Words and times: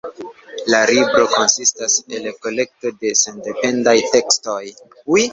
La 0.73 0.77
libro 0.91 1.25
konsistas 1.33 1.97
el 2.19 2.25
kolekto 2.45 2.91
de 3.03 3.11
sendependaj 3.19 3.93
tekstoj. 4.15 4.63